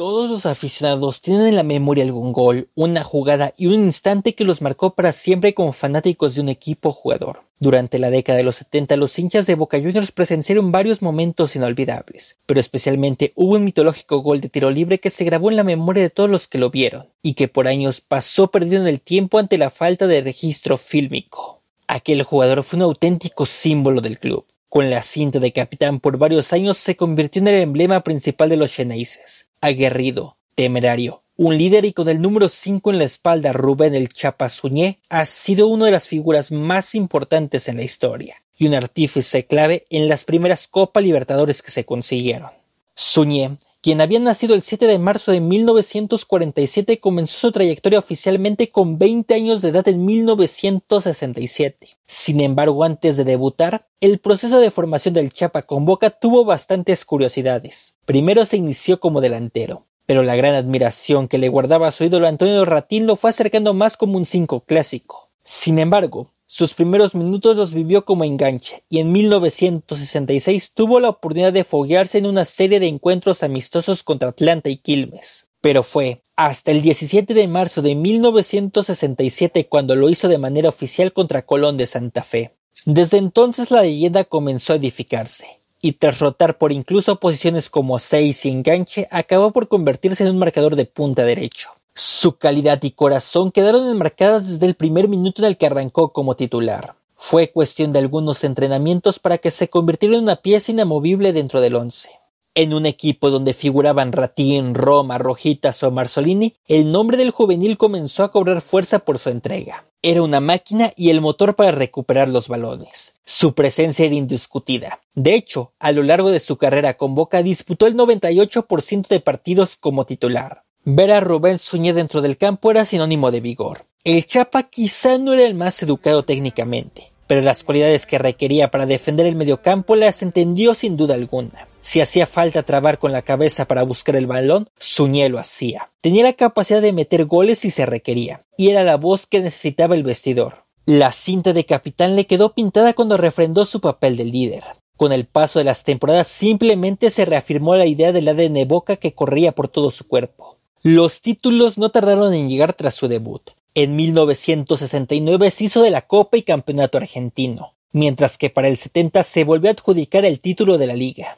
Todos 0.00 0.30
los 0.30 0.46
aficionados 0.46 1.20
tienen 1.20 1.48
en 1.48 1.56
la 1.56 1.62
memoria 1.62 2.04
algún 2.04 2.32
gol, 2.32 2.70
una 2.74 3.04
jugada 3.04 3.52
y 3.58 3.66
un 3.66 3.84
instante 3.84 4.34
que 4.34 4.46
los 4.46 4.62
marcó 4.62 4.94
para 4.94 5.12
siempre 5.12 5.52
como 5.52 5.74
fanáticos 5.74 6.34
de 6.34 6.40
un 6.40 6.48
equipo 6.48 6.90
jugador. 6.90 7.42
Durante 7.58 7.98
la 7.98 8.08
década 8.08 8.38
de 8.38 8.44
los 8.44 8.56
70 8.56 8.96
los 8.96 9.18
hinchas 9.18 9.44
de 9.44 9.56
Boca 9.56 9.78
Juniors 9.78 10.10
presenciaron 10.10 10.72
varios 10.72 11.02
momentos 11.02 11.54
inolvidables, 11.54 12.38
pero 12.46 12.60
especialmente 12.60 13.34
hubo 13.34 13.56
un 13.56 13.64
mitológico 13.64 14.22
gol 14.22 14.40
de 14.40 14.48
tiro 14.48 14.70
libre 14.70 15.00
que 15.00 15.10
se 15.10 15.24
grabó 15.24 15.50
en 15.50 15.56
la 15.56 15.64
memoria 15.64 16.02
de 16.04 16.08
todos 16.08 16.30
los 16.30 16.48
que 16.48 16.56
lo 16.56 16.70
vieron, 16.70 17.10
y 17.20 17.34
que 17.34 17.48
por 17.48 17.68
años 17.68 18.00
pasó 18.00 18.50
perdido 18.50 18.80
en 18.80 18.88
el 18.88 19.02
tiempo 19.02 19.38
ante 19.38 19.58
la 19.58 19.68
falta 19.68 20.06
de 20.06 20.22
registro 20.22 20.78
fílmico. 20.78 21.60
Aquel 21.88 22.22
jugador 22.22 22.64
fue 22.64 22.78
un 22.78 22.84
auténtico 22.84 23.44
símbolo 23.44 24.00
del 24.00 24.18
club. 24.18 24.46
Con 24.70 24.88
la 24.88 25.02
cinta 25.02 25.40
de 25.40 25.52
capitán 25.52 26.00
por 26.00 26.16
varios 26.16 26.54
años 26.54 26.78
se 26.78 26.96
convirtió 26.96 27.42
en 27.42 27.48
el 27.48 27.60
emblema 27.60 28.02
principal 28.02 28.48
de 28.48 28.56
los 28.56 28.70
Xeneises 28.70 29.49
aguerrido, 29.60 30.36
temerario, 30.54 31.22
un 31.36 31.56
líder 31.56 31.86
y 31.86 31.92
con 31.92 32.08
el 32.08 32.20
número 32.20 32.48
5 32.50 32.90
en 32.90 32.98
la 32.98 33.04
espalda 33.04 33.52
Rubén 33.52 33.94
el 33.94 34.10
Chapa 34.10 34.50
Suñé 34.50 34.98
ha 35.08 35.24
sido 35.24 35.68
una 35.68 35.86
de 35.86 35.92
las 35.92 36.06
figuras 36.06 36.52
más 36.52 36.94
importantes 36.94 37.66
en 37.68 37.78
la 37.78 37.82
historia 37.82 38.36
y 38.58 38.66
un 38.66 38.74
artífice 38.74 39.46
clave 39.46 39.86
en 39.88 40.06
las 40.06 40.24
primeras 40.26 40.68
Copa 40.68 41.00
Libertadores 41.00 41.62
que 41.62 41.70
se 41.70 41.86
consiguieron. 41.86 42.50
Suñé 42.94 43.56
quien 43.82 44.02
había 44.02 44.18
nacido 44.18 44.54
el 44.54 44.62
7 44.62 44.86
de 44.86 44.98
marzo 44.98 45.32
de 45.32 45.40
1947 45.40 47.00
comenzó 47.00 47.38
su 47.38 47.52
trayectoria 47.52 47.98
oficialmente 47.98 48.70
con 48.70 48.98
20 48.98 49.32
años 49.32 49.62
de 49.62 49.70
edad 49.70 49.88
en 49.88 50.04
1967. 50.04 51.96
Sin 52.06 52.40
embargo, 52.40 52.84
antes 52.84 53.16
de 53.16 53.24
debutar, 53.24 53.86
el 54.00 54.18
proceso 54.18 54.60
de 54.60 54.70
formación 54.70 55.14
del 55.14 55.32
Chapa 55.32 55.62
con 55.62 55.86
Boca 55.86 56.10
tuvo 56.10 56.44
bastantes 56.44 57.06
curiosidades. 57.06 57.94
Primero 58.04 58.44
se 58.44 58.58
inició 58.58 59.00
como 59.00 59.22
delantero, 59.22 59.86
pero 60.04 60.22
la 60.22 60.36
gran 60.36 60.54
admiración 60.54 61.26
que 61.26 61.38
le 61.38 61.48
guardaba 61.48 61.88
a 61.88 61.92
su 61.92 62.04
ídolo 62.04 62.28
Antonio 62.28 62.64
Ratín 62.66 63.06
lo 63.06 63.16
fue 63.16 63.30
acercando 63.30 63.72
más 63.72 63.96
como 63.96 64.18
un 64.18 64.26
cinco 64.26 64.60
clásico. 64.60 65.30
Sin 65.42 65.78
embargo, 65.78 66.30
sus 66.52 66.74
primeros 66.74 67.14
minutos 67.14 67.54
los 67.54 67.72
vivió 67.72 68.04
como 68.04 68.24
enganche 68.24 68.82
y 68.88 68.98
en 68.98 69.12
1966 69.12 70.72
tuvo 70.74 70.98
la 70.98 71.10
oportunidad 71.10 71.52
de 71.52 71.62
foguearse 71.62 72.18
en 72.18 72.26
una 72.26 72.44
serie 72.44 72.80
de 72.80 72.88
encuentros 72.88 73.44
amistosos 73.44 74.02
contra 74.02 74.30
Atlanta 74.30 74.68
y 74.68 74.78
Quilmes. 74.78 75.46
Pero 75.60 75.84
fue 75.84 76.24
hasta 76.34 76.72
el 76.72 76.82
17 76.82 77.34
de 77.34 77.46
marzo 77.46 77.82
de 77.82 77.94
1967 77.94 79.68
cuando 79.68 79.94
lo 79.94 80.10
hizo 80.10 80.26
de 80.26 80.38
manera 80.38 80.68
oficial 80.68 81.12
contra 81.12 81.46
Colón 81.46 81.76
de 81.76 81.86
Santa 81.86 82.24
Fe. 82.24 82.56
Desde 82.84 83.18
entonces 83.18 83.70
la 83.70 83.82
leyenda 83.82 84.24
comenzó 84.24 84.72
a 84.72 84.76
edificarse 84.76 85.60
y 85.80 85.92
tras 85.92 86.18
rotar 86.18 86.58
por 86.58 86.72
incluso 86.72 87.20
posiciones 87.20 87.70
como 87.70 88.00
seis 88.00 88.44
y 88.44 88.48
enganche 88.48 89.06
acabó 89.12 89.52
por 89.52 89.68
convertirse 89.68 90.24
en 90.24 90.30
un 90.30 90.38
marcador 90.38 90.74
de 90.74 90.86
punta 90.86 91.22
derecho. 91.22 91.79
Su 91.94 92.36
calidad 92.38 92.82
y 92.82 92.92
corazón 92.92 93.50
quedaron 93.50 93.88
enmarcadas 93.88 94.48
desde 94.48 94.66
el 94.66 94.74
primer 94.74 95.08
minuto 95.08 95.42
en 95.42 95.48
el 95.48 95.56
que 95.56 95.66
arrancó 95.66 96.12
como 96.12 96.36
titular. 96.36 96.94
Fue 97.16 97.50
cuestión 97.50 97.92
de 97.92 97.98
algunos 97.98 98.44
entrenamientos 98.44 99.18
para 99.18 99.38
que 99.38 99.50
se 99.50 99.68
convirtiera 99.68 100.16
en 100.16 100.22
una 100.22 100.36
pieza 100.36 100.72
inamovible 100.72 101.32
dentro 101.32 101.60
del 101.60 101.74
once. 101.74 102.10
En 102.54 102.74
un 102.74 102.86
equipo 102.86 103.30
donde 103.30 103.52
figuraban 103.52 104.12
Ratín, 104.12 104.74
Roma, 104.74 105.18
Rojitas 105.18 105.82
o 105.82 105.90
Marzolini, 105.90 106.56
el 106.66 106.90
nombre 106.90 107.16
del 107.16 107.30
juvenil 107.30 107.76
comenzó 107.76 108.24
a 108.24 108.32
cobrar 108.32 108.60
fuerza 108.60 109.00
por 109.00 109.18
su 109.18 109.28
entrega. 109.28 109.84
Era 110.02 110.22
una 110.22 110.40
máquina 110.40 110.92
y 110.96 111.10
el 111.10 111.20
motor 111.20 111.54
para 111.54 111.72
recuperar 111.72 112.28
los 112.28 112.48
balones. 112.48 113.14
Su 113.24 113.54
presencia 113.54 114.06
era 114.06 114.14
indiscutida. 114.14 115.00
De 115.14 115.34
hecho, 115.34 115.74
a 115.78 115.92
lo 115.92 116.02
largo 116.02 116.30
de 116.30 116.40
su 116.40 116.56
carrera 116.56 116.96
con 116.96 117.14
Boca 117.14 117.42
disputó 117.42 117.86
el 117.86 117.96
98% 117.96 119.08
de 119.08 119.20
partidos 119.20 119.76
como 119.76 120.06
titular. 120.06 120.64
Ver 120.86 121.12
a 121.12 121.20
Rubén 121.20 121.58
Suñé 121.58 121.92
dentro 121.92 122.22
del 122.22 122.38
campo 122.38 122.70
era 122.70 122.86
sinónimo 122.86 123.30
de 123.30 123.40
vigor. 123.40 123.84
El 124.02 124.24
Chapa 124.24 124.62
quizá 124.62 125.18
no 125.18 125.34
era 125.34 125.44
el 125.44 125.54
más 125.54 125.82
educado 125.82 126.22
técnicamente, 126.22 127.12
pero 127.26 127.42
las 127.42 127.64
cualidades 127.64 128.06
que 128.06 128.16
requería 128.16 128.70
para 128.70 128.86
defender 128.86 129.26
el 129.26 129.36
mediocampo 129.36 129.94
las 129.94 130.22
entendió 130.22 130.74
sin 130.74 130.96
duda 130.96 131.16
alguna. 131.16 131.68
Si 131.82 132.00
hacía 132.00 132.26
falta 132.26 132.62
trabar 132.62 132.98
con 132.98 133.12
la 133.12 133.20
cabeza 133.20 133.66
para 133.66 133.82
buscar 133.82 134.16
el 134.16 134.26
balón, 134.26 134.70
Suñé 134.78 135.28
lo 135.28 135.38
hacía. 135.38 135.90
Tenía 136.00 136.24
la 136.24 136.32
capacidad 136.32 136.80
de 136.80 136.94
meter 136.94 137.26
goles 137.26 137.58
si 137.58 137.70
se 137.70 137.84
requería, 137.84 138.46
y 138.56 138.70
era 138.70 138.82
la 138.82 138.96
voz 138.96 139.26
que 139.26 139.40
necesitaba 139.40 139.94
el 139.94 140.02
vestidor. 140.02 140.64
La 140.86 141.12
cinta 141.12 141.52
de 141.52 141.66
capitán 141.66 142.16
le 142.16 142.26
quedó 142.26 142.54
pintada 142.54 142.94
cuando 142.94 143.18
refrendó 143.18 143.66
su 143.66 143.82
papel 143.82 144.16
de 144.16 144.24
líder. 144.24 144.64
Con 144.96 145.12
el 145.12 145.26
paso 145.26 145.58
de 145.58 145.66
las 145.66 145.84
temporadas 145.84 146.28
simplemente 146.28 147.10
se 147.10 147.26
reafirmó 147.26 147.76
la 147.76 147.86
idea 147.86 148.12
del 148.12 148.28
ADN 148.28 148.66
Boca 148.66 148.96
que 148.96 149.12
corría 149.12 149.52
por 149.52 149.68
todo 149.68 149.90
su 149.90 150.08
cuerpo. 150.08 150.56
Los 150.82 151.20
títulos 151.20 151.76
no 151.76 151.90
tardaron 151.90 152.32
en 152.32 152.48
llegar 152.48 152.72
tras 152.72 152.94
su 152.94 153.06
debut. 153.06 153.50
En 153.74 153.96
1969 153.96 155.50
se 155.50 155.64
hizo 155.64 155.82
de 155.82 155.90
la 155.90 156.06
Copa 156.06 156.38
y 156.38 156.42
Campeonato 156.42 156.96
Argentino, 156.96 157.74
mientras 157.92 158.38
que 158.38 158.48
para 158.48 158.68
el 158.68 158.78
70 158.78 159.22
se 159.22 159.44
volvió 159.44 159.68
a 159.68 159.74
adjudicar 159.74 160.24
el 160.24 160.40
título 160.40 160.78
de 160.78 160.86
la 160.86 160.94
liga. 160.94 161.36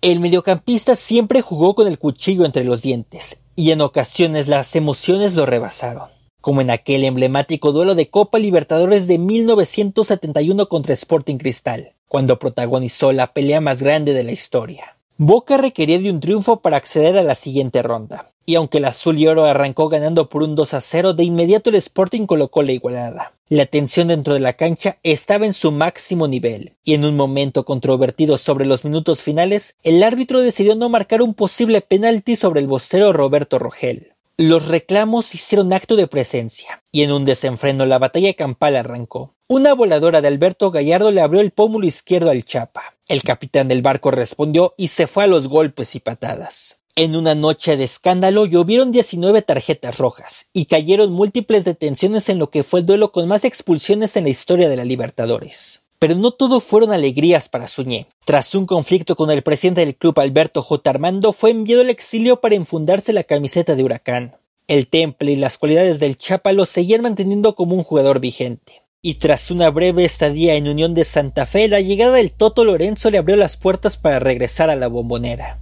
El 0.00 0.18
mediocampista 0.18 0.96
siempre 0.96 1.40
jugó 1.40 1.76
con 1.76 1.86
el 1.86 2.00
cuchillo 2.00 2.44
entre 2.44 2.64
los 2.64 2.82
dientes, 2.82 3.40
y 3.54 3.70
en 3.70 3.80
ocasiones 3.80 4.48
las 4.48 4.74
emociones 4.74 5.34
lo 5.34 5.46
rebasaron, 5.46 6.08
como 6.40 6.60
en 6.60 6.70
aquel 6.70 7.04
emblemático 7.04 7.70
duelo 7.70 7.94
de 7.94 8.08
Copa 8.08 8.40
Libertadores 8.40 9.06
de 9.06 9.18
1971 9.18 10.68
contra 10.68 10.94
Sporting 10.94 11.36
Cristal, 11.36 11.92
cuando 12.08 12.40
protagonizó 12.40 13.12
la 13.12 13.32
pelea 13.32 13.60
más 13.60 13.82
grande 13.82 14.14
de 14.14 14.24
la 14.24 14.32
historia. 14.32 14.96
Boca 15.16 15.58
requería 15.58 16.00
de 16.00 16.10
un 16.10 16.18
triunfo 16.18 16.60
para 16.60 16.78
acceder 16.78 17.16
a 17.16 17.22
la 17.22 17.36
siguiente 17.36 17.82
ronda, 17.82 18.32
y 18.50 18.56
aunque 18.56 18.78
el 18.78 18.84
azul 18.86 19.16
y 19.16 19.28
oro 19.28 19.44
arrancó 19.44 19.88
ganando 19.88 20.28
por 20.28 20.42
un 20.42 20.56
2 20.56 20.74
a 20.74 20.80
0, 20.80 21.12
de 21.12 21.22
inmediato 21.22 21.70
el 21.70 21.76
Sporting 21.76 22.26
colocó 22.26 22.64
la 22.64 22.72
igualada. 22.72 23.34
La 23.48 23.66
tensión 23.66 24.08
dentro 24.08 24.34
de 24.34 24.40
la 24.40 24.54
cancha 24.54 24.98
estaba 25.04 25.46
en 25.46 25.52
su 25.52 25.70
máximo 25.70 26.26
nivel, 26.26 26.74
y 26.82 26.94
en 26.94 27.04
un 27.04 27.16
momento 27.16 27.64
controvertido 27.64 28.38
sobre 28.38 28.66
los 28.66 28.84
minutos 28.84 29.22
finales, 29.22 29.76
el 29.84 30.02
árbitro 30.02 30.40
decidió 30.40 30.74
no 30.74 30.88
marcar 30.88 31.22
un 31.22 31.34
posible 31.34 31.80
penalti 31.80 32.34
sobre 32.34 32.58
el 32.58 32.66
bostero 32.66 33.12
Roberto 33.12 33.60
Rogel. 33.60 34.14
Los 34.36 34.66
reclamos 34.66 35.32
hicieron 35.32 35.72
acto 35.72 35.94
de 35.94 36.08
presencia, 36.08 36.82
y 36.90 37.04
en 37.04 37.12
un 37.12 37.24
desenfreno 37.24 37.86
la 37.86 38.00
batalla 38.00 38.34
campal 38.34 38.74
arrancó. 38.74 39.36
Una 39.46 39.74
voladora 39.74 40.20
de 40.20 40.26
Alberto 40.26 40.72
Gallardo 40.72 41.12
le 41.12 41.20
abrió 41.20 41.40
el 41.40 41.52
pómulo 41.52 41.86
izquierdo 41.86 42.30
al 42.30 42.44
Chapa. 42.44 42.96
El 43.06 43.22
capitán 43.22 43.68
del 43.68 43.82
barco 43.82 44.10
respondió 44.10 44.74
y 44.76 44.88
se 44.88 45.06
fue 45.06 45.22
a 45.22 45.28
los 45.28 45.46
golpes 45.46 45.94
y 45.94 46.00
patadas. 46.00 46.79
En 46.96 47.14
una 47.14 47.36
noche 47.36 47.76
de 47.76 47.84
escándalo 47.84 48.46
llovieron 48.46 48.90
19 48.90 49.42
tarjetas 49.42 49.98
rojas 49.98 50.48
y 50.52 50.64
cayeron 50.64 51.12
múltiples 51.12 51.64
detenciones 51.64 52.28
en 52.28 52.38
lo 52.38 52.50
que 52.50 52.64
fue 52.64 52.80
el 52.80 52.86
duelo 52.86 53.12
con 53.12 53.28
más 53.28 53.44
expulsiones 53.44 54.16
en 54.16 54.24
la 54.24 54.30
historia 54.30 54.68
de 54.68 54.76
la 54.76 54.84
Libertadores. 54.84 55.82
Pero 56.00 56.16
no 56.16 56.32
todo 56.32 56.60
fueron 56.60 56.92
alegrías 56.92 57.48
para 57.48 57.68
Suñé. 57.68 58.08
Tras 58.24 58.54
un 58.54 58.66
conflicto 58.66 59.14
con 59.14 59.30
el 59.30 59.42
presidente 59.42 59.82
del 59.82 59.94
club 59.94 60.18
Alberto 60.18 60.62
J. 60.62 60.90
Armando, 60.90 61.32
fue 61.32 61.50
enviado 61.50 61.82
al 61.82 61.90
exilio 61.90 62.40
para 62.40 62.56
enfundarse 62.56 63.12
la 63.12 63.22
camiseta 63.22 63.76
de 63.76 63.84
Huracán. 63.84 64.36
El 64.66 64.88
temple 64.88 65.32
y 65.32 65.36
las 65.36 65.58
cualidades 65.58 66.00
del 66.00 66.16
Chapa 66.16 66.52
lo 66.52 66.64
seguían 66.64 67.02
manteniendo 67.02 67.54
como 67.54 67.76
un 67.76 67.84
jugador 67.84 68.18
vigente. 68.18 68.82
Y 69.00 69.14
tras 69.14 69.50
una 69.50 69.70
breve 69.70 70.04
estadía 70.04 70.54
en 70.56 70.68
Unión 70.68 70.94
de 70.94 71.04
Santa 71.04 71.46
Fe, 71.46 71.68
la 71.68 71.80
llegada 71.80 72.16
del 72.16 72.32
Toto 72.32 72.64
Lorenzo 72.64 73.10
le 73.10 73.18
abrió 73.18 73.36
las 73.36 73.56
puertas 73.56 73.96
para 73.96 74.18
regresar 74.18 74.70
a 74.70 74.76
la 74.76 74.88
bombonera. 74.88 75.60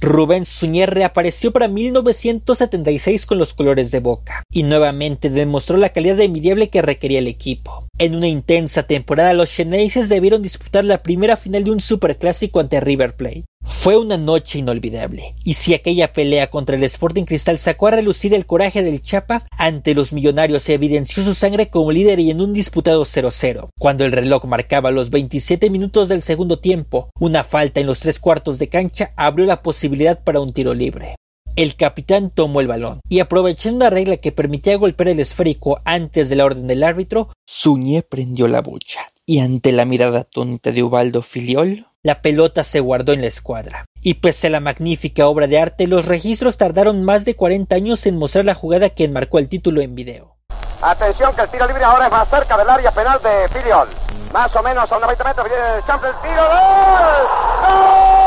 Rubén 0.00 0.46
Suñer 0.46 0.94
reapareció 0.94 1.52
para 1.52 1.68
1976 1.68 3.26
con 3.26 3.36
los 3.36 3.52
colores 3.52 3.90
de 3.90 4.00
Boca 4.00 4.44
y 4.50 4.62
nuevamente 4.62 5.28
demostró 5.28 5.76
la 5.76 5.90
calidad 5.90 6.18
envidiable 6.20 6.70
que 6.70 6.80
requería 6.80 7.18
el 7.18 7.26
equipo. 7.26 7.89
En 8.00 8.14
una 8.14 8.28
intensa 8.28 8.84
temporada 8.84 9.34
los 9.34 9.50
Xeneises 9.50 10.08
debieron 10.08 10.40
disputar 10.40 10.86
la 10.86 11.02
primera 11.02 11.36
final 11.36 11.64
de 11.64 11.70
un 11.70 11.80
superclásico 11.80 12.58
ante 12.58 12.80
River 12.80 13.14
Plate. 13.14 13.44
Fue 13.62 13.98
una 13.98 14.16
noche 14.16 14.58
inolvidable, 14.58 15.34
y 15.44 15.52
si 15.52 15.74
aquella 15.74 16.14
pelea 16.14 16.48
contra 16.48 16.76
el 16.76 16.84
Sporting 16.84 17.24
Cristal 17.24 17.58
sacó 17.58 17.88
a 17.88 17.90
relucir 17.90 18.32
el 18.32 18.46
coraje 18.46 18.82
del 18.82 19.02
Chapa, 19.02 19.44
ante 19.50 19.92
los 19.92 20.14
millonarios 20.14 20.62
se 20.62 20.72
evidenció 20.72 21.22
su 21.22 21.34
sangre 21.34 21.68
como 21.68 21.92
líder 21.92 22.20
y 22.20 22.30
en 22.30 22.40
un 22.40 22.54
disputado 22.54 23.02
0-0. 23.04 23.68
Cuando 23.78 24.06
el 24.06 24.12
reloj 24.12 24.46
marcaba 24.46 24.90
los 24.90 25.10
27 25.10 25.68
minutos 25.68 26.08
del 26.08 26.22
segundo 26.22 26.58
tiempo, 26.58 27.10
una 27.20 27.44
falta 27.44 27.80
en 27.80 27.86
los 27.86 28.00
tres 28.00 28.18
cuartos 28.18 28.58
de 28.58 28.70
cancha 28.70 29.12
abrió 29.14 29.44
la 29.44 29.60
posibilidad 29.60 30.24
para 30.24 30.40
un 30.40 30.54
tiro 30.54 30.72
libre. 30.72 31.16
El 31.56 31.76
capitán 31.76 32.30
tomó 32.30 32.60
el 32.60 32.68
balón 32.68 33.00
y 33.08 33.20
aprovechando 33.20 33.84
la 33.84 33.90
regla 33.90 34.16
que 34.18 34.32
permitía 34.32 34.76
golpear 34.76 35.08
el 35.08 35.20
esférico 35.20 35.80
antes 35.84 36.28
de 36.28 36.36
la 36.36 36.44
orden 36.44 36.66
del 36.66 36.84
árbitro, 36.84 37.28
Suñé 37.44 38.02
prendió 38.02 38.48
la 38.48 38.62
bocha 38.62 39.00
y 39.26 39.40
ante 39.40 39.72
la 39.72 39.84
mirada 39.84 40.20
atónita 40.20 40.72
de 40.72 40.82
Ubaldo 40.82 41.22
Filiol, 41.22 41.86
la 42.02 42.22
pelota 42.22 42.64
se 42.64 42.80
guardó 42.80 43.12
en 43.12 43.20
la 43.20 43.26
escuadra. 43.26 43.84
Y 44.00 44.14
pese 44.14 44.46
a 44.46 44.50
la 44.50 44.60
magnífica 44.60 45.26
obra 45.28 45.46
de 45.46 45.60
arte, 45.60 45.86
los 45.86 46.06
registros 46.06 46.56
tardaron 46.56 47.04
más 47.04 47.24
de 47.24 47.36
40 47.36 47.76
años 47.76 48.06
en 48.06 48.16
mostrar 48.16 48.44
la 48.44 48.54
jugada 48.54 48.90
que 48.90 49.04
enmarcó 49.04 49.38
el 49.38 49.48
título 49.48 49.82
en 49.82 49.94
video. 49.94 50.36
Atención 50.80 51.34
que 51.36 51.42
el 51.42 51.48
tiro 51.48 51.66
libre 51.66 51.84
ahora 51.84 52.06
es 52.06 52.12
más 52.12 52.28
cerca 52.28 52.56
del 52.56 52.70
área 52.70 52.90
penal 52.90 53.20
de 53.22 53.48
Filiol. 53.48 53.88
Más 54.32 54.54
o 54.56 54.62
menos 54.62 54.90
a 54.90 54.96
unos 54.96 55.08
20 55.08 55.24
metros 55.24 55.46
viene 55.46 55.76
el 55.76 55.84
champ 55.84 56.02
tiro. 56.22 56.42
¡Gol! 56.42 58.14
¡Gol! 58.14 58.19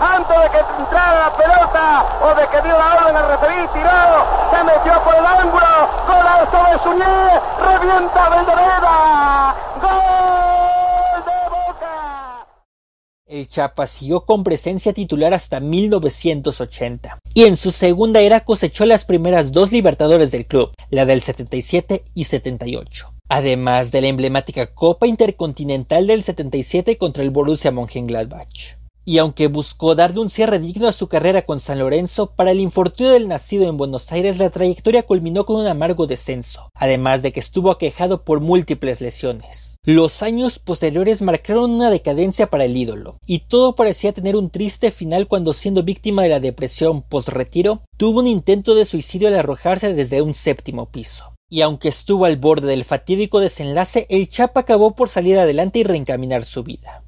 Antes 0.00 0.36
de 0.40 0.50
que 0.50 0.58
entrara 0.78 1.28
la 1.28 1.32
pelota 1.32 2.06
o 2.22 2.34
de 2.34 2.46
que 2.48 2.62
dio 2.62 2.76
la 2.76 2.94
orden 2.94 3.16
al 3.16 3.28
referir, 3.28 3.68
tiró, 3.72 3.90
se 4.50 4.64
metió 4.64 5.02
por 5.04 5.14
el 5.14 5.26
ángulo, 5.26 5.66
golazo 6.06 6.70
de 6.70 6.78
Suñé, 6.82 7.40
revienta 7.58 8.28
Valdeveda, 8.28 9.56
gol 9.80 11.24
de 11.24 11.50
Boca. 11.50 12.46
El 13.26 13.48
Chapa 13.48 13.86
siguió 13.86 14.24
con 14.24 14.44
presencia 14.44 14.92
titular 14.92 15.34
hasta 15.34 15.60
1980 15.60 17.18
y 17.34 17.44
en 17.44 17.56
su 17.56 17.70
segunda 17.72 18.20
era 18.20 18.40
cosechó 18.40 18.84
las 18.86 19.04
primeras 19.04 19.52
dos 19.52 19.72
Libertadores 19.72 20.32
del 20.32 20.46
club, 20.46 20.72
la 20.90 21.06
del 21.06 21.22
77 21.22 22.04
y 22.14 22.24
78 22.24 23.12
además 23.32 23.90
de 23.92 24.02
la 24.02 24.08
emblemática 24.08 24.66
Copa 24.66 25.06
Intercontinental 25.06 26.06
del 26.06 26.22
77 26.22 26.98
contra 26.98 27.22
el 27.22 27.30
Borussia 27.30 27.70
Mönchengladbach. 27.70 28.81
Y 29.04 29.18
aunque 29.18 29.48
buscó 29.48 29.96
darle 29.96 30.20
un 30.20 30.30
cierre 30.30 30.60
digno 30.60 30.86
a 30.86 30.92
su 30.92 31.08
carrera 31.08 31.42
con 31.42 31.58
San 31.58 31.80
Lorenzo, 31.80 32.34
para 32.36 32.52
el 32.52 32.60
infortunio 32.60 33.12
del 33.12 33.26
nacido 33.26 33.68
en 33.68 33.76
Buenos 33.76 34.12
Aires 34.12 34.38
la 34.38 34.50
trayectoria 34.50 35.02
culminó 35.02 35.44
con 35.44 35.56
un 35.56 35.66
amargo 35.66 36.06
descenso, 36.06 36.68
además 36.72 37.20
de 37.20 37.32
que 37.32 37.40
estuvo 37.40 37.72
aquejado 37.72 38.22
por 38.22 38.40
múltiples 38.40 39.00
lesiones. 39.00 39.74
Los 39.84 40.22
años 40.22 40.60
posteriores 40.60 41.20
marcaron 41.20 41.72
una 41.72 41.90
decadencia 41.90 42.48
para 42.48 42.64
el 42.64 42.76
ídolo, 42.76 43.18
y 43.26 43.40
todo 43.40 43.74
parecía 43.74 44.12
tener 44.12 44.36
un 44.36 44.50
triste 44.50 44.92
final 44.92 45.26
cuando 45.26 45.52
siendo 45.52 45.82
víctima 45.82 46.22
de 46.22 46.28
la 46.28 46.38
depresión 46.38 47.02
post-retiro, 47.02 47.82
tuvo 47.96 48.20
un 48.20 48.28
intento 48.28 48.76
de 48.76 48.86
suicidio 48.86 49.26
al 49.26 49.34
arrojarse 49.34 49.94
desde 49.94 50.22
un 50.22 50.36
séptimo 50.36 50.86
piso. 50.86 51.34
Y 51.50 51.62
aunque 51.62 51.88
estuvo 51.88 52.24
al 52.24 52.36
borde 52.36 52.68
del 52.68 52.84
fatídico 52.84 53.40
desenlace, 53.40 54.06
el 54.08 54.28
Chapa 54.28 54.60
acabó 54.60 54.94
por 54.94 55.08
salir 55.08 55.40
adelante 55.40 55.80
y 55.80 55.82
reencaminar 55.82 56.44
su 56.44 56.62
vida. 56.62 57.01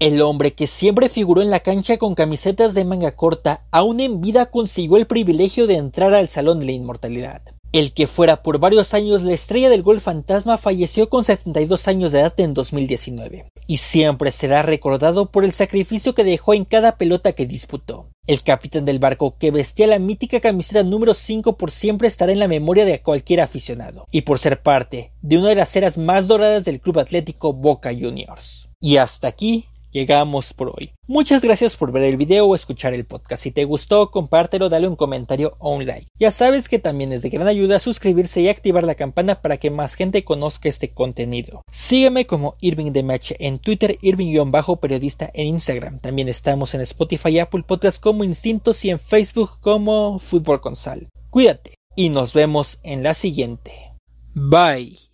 El 0.00 0.22
hombre 0.22 0.54
que 0.54 0.66
siempre 0.66 1.10
figuró 1.10 1.42
en 1.42 1.50
la 1.50 1.60
cancha 1.60 1.98
con 1.98 2.14
camisetas 2.14 2.72
de 2.72 2.86
manga 2.86 3.14
corta, 3.14 3.66
aún 3.70 4.00
en 4.00 4.22
vida 4.22 4.46
consiguió 4.46 4.96
el 4.96 5.06
privilegio 5.06 5.66
de 5.66 5.74
entrar 5.74 6.14
al 6.14 6.30
Salón 6.30 6.58
de 6.58 6.64
la 6.64 6.72
Inmortalidad. 6.72 7.42
El 7.70 7.92
que 7.92 8.06
fuera 8.06 8.42
por 8.42 8.58
varios 8.58 8.94
años 8.94 9.22
la 9.22 9.34
estrella 9.34 9.68
del 9.68 9.82
gol 9.82 10.00
fantasma 10.00 10.56
falleció 10.56 11.10
con 11.10 11.22
72 11.22 11.86
años 11.86 12.12
de 12.12 12.20
edad 12.20 12.32
en 12.40 12.54
2019, 12.54 13.52
y 13.66 13.76
siempre 13.76 14.32
será 14.32 14.62
recordado 14.62 15.30
por 15.30 15.44
el 15.44 15.52
sacrificio 15.52 16.14
que 16.14 16.24
dejó 16.24 16.54
en 16.54 16.64
cada 16.64 16.96
pelota 16.96 17.34
que 17.34 17.44
disputó. 17.44 18.06
El 18.26 18.42
capitán 18.42 18.86
del 18.86 19.00
barco 19.00 19.36
que 19.36 19.50
vestía 19.50 19.86
la 19.86 19.98
mítica 19.98 20.40
camiseta 20.40 20.82
número 20.82 21.12
5 21.12 21.58
por 21.58 21.70
siempre 21.70 22.08
estará 22.08 22.32
en 22.32 22.38
la 22.38 22.48
memoria 22.48 22.86
de 22.86 23.02
cualquier 23.02 23.42
aficionado, 23.42 24.06
y 24.10 24.22
por 24.22 24.38
ser 24.38 24.62
parte 24.62 25.12
de 25.20 25.36
una 25.36 25.50
de 25.50 25.56
las 25.56 25.76
eras 25.76 25.98
más 25.98 26.26
doradas 26.26 26.64
del 26.64 26.80
Club 26.80 27.00
Atlético 27.00 27.52
Boca 27.52 27.90
Juniors. 27.92 28.70
Y 28.80 28.96
hasta 28.96 29.28
aquí 29.28 29.66
llegamos 29.90 30.52
por 30.52 30.68
hoy. 30.68 30.92
Muchas 31.06 31.42
gracias 31.42 31.76
por 31.76 31.92
ver 31.92 32.04
el 32.04 32.16
video 32.16 32.46
o 32.46 32.54
escuchar 32.54 32.94
el 32.94 33.04
podcast. 33.04 33.42
Si 33.42 33.50
te 33.50 33.64
gustó, 33.64 34.10
compártelo, 34.10 34.68
dale 34.68 34.88
un 34.88 34.96
comentario 34.96 35.56
o 35.58 35.74
un 35.74 35.86
like. 35.86 36.08
Ya 36.18 36.30
sabes 36.30 36.68
que 36.68 36.78
también 36.78 37.12
es 37.12 37.22
de 37.22 37.30
gran 37.30 37.48
ayuda 37.48 37.80
suscribirse 37.80 38.40
y 38.40 38.48
activar 38.48 38.84
la 38.84 38.94
campana 38.94 39.42
para 39.42 39.56
que 39.56 39.70
más 39.70 39.94
gente 39.94 40.24
conozca 40.24 40.68
este 40.68 40.90
contenido. 40.90 41.62
Sígueme 41.72 42.26
como 42.26 42.56
Irving 42.60 42.92
de 42.92 43.02
Match 43.02 43.32
en 43.38 43.58
Twitter, 43.58 43.96
Irving-periodista 44.02 45.30
en 45.34 45.46
Instagram. 45.46 45.98
También 45.98 46.28
estamos 46.28 46.74
en 46.74 46.80
Spotify 46.82 47.30
y 47.30 47.38
Apple 47.40 47.64
Podcasts 47.66 48.00
como 48.00 48.24
Instintos 48.24 48.84
y 48.84 48.90
en 48.90 48.98
Facebook 48.98 49.60
como 49.60 50.18
Fútbol 50.18 50.60
con 50.60 50.76
Sal. 50.76 51.08
Cuídate 51.30 51.74
y 51.96 52.08
nos 52.08 52.32
vemos 52.32 52.78
en 52.82 53.02
la 53.02 53.14
siguiente. 53.14 53.92
Bye. 54.34 55.09